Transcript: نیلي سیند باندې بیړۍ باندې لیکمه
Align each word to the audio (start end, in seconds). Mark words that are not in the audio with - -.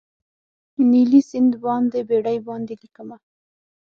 نیلي 0.91 1.21
سیند 1.29 1.53
باندې 1.63 1.99
بیړۍ 2.07 2.37
باندې 2.47 2.73
لیکمه 2.81 3.17